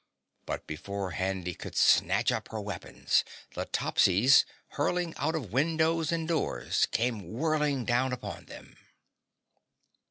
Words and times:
But 0.47 0.65
before 0.65 1.11
Handy 1.11 1.53
could 1.53 1.75
snatch 1.75 2.31
up 2.31 2.47
her 2.49 2.59
weapons, 2.59 3.23
the 3.53 3.67
Topsies, 3.67 4.45
hurling 4.69 5.13
out 5.17 5.35
of 5.35 5.53
windows 5.53 6.11
and 6.11 6.27
doors, 6.27 6.87
came 6.89 7.29
whirling 7.31 7.85
down 7.85 8.11
upon 8.11 8.45
them. 8.45 8.77